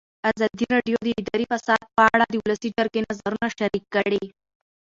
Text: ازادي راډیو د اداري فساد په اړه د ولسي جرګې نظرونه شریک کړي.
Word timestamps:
ازادي 0.31 0.65
راډیو 0.75 0.97
د 1.03 1.07
اداري 1.21 1.45
فساد 1.51 1.81
په 1.95 2.03
اړه 2.13 2.25
د 2.29 2.33
ولسي 2.43 2.69
جرګې 2.77 3.01
نظرونه 3.09 3.47
شریک 3.57 3.85
کړي. 3.95 4.23